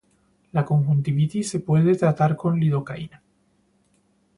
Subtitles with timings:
[0.53, 3.21] La conjuntivitis se puede tratar con lidocaína.